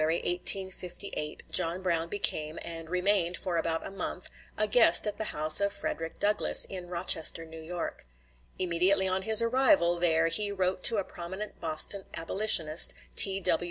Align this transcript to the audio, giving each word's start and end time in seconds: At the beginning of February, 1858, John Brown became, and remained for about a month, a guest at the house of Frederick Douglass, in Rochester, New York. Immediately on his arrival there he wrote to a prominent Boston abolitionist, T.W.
At 0.01 0.07
the 0.07 0.15
beginning 0.15 0.29
of 0.69 0.73
February, 0.73 0.97
1858, 1.45 1.51
John 1.51 1.81
Brown 1.83 2.09
became, 2.09 2.57
and 2.65 2.89
remained 2.89 3.37
for 3.37 3.57
about 3.57 3.85
a 3.85 3.91
month, 3.91 4.31
a 4.57 4.65
guest 4.65 5.05
at 5.05 5.17
the 5.19 5.25
house 5.25 5.61
of 5.61 5.71
Frederick 5.71 6.17
Douglass, 6.17 6.65
in 6.65 6.87
Rochester, 6.87 7.45
New 7.45 7.61
York. 7.61 8.05
Immediately 8.57 9.07
on 9.07 9.21
his 9.21 9.43
arrival 9.43 9.97
there 9.99 10.25
he 10.27 10.51
wrote 10.51 10.83
to 10.85 10.97
a 10.97 11.03
prominent 11.03 11.59
Boston 11.61 12.05
abolitionist, 12.15 12.95
T.W. 13.15 13.59